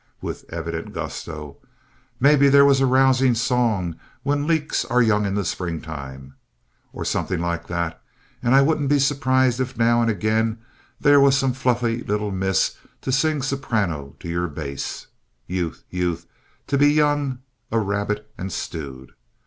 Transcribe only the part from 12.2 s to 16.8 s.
miss to sing soprano to your bass. Youth! Youth! To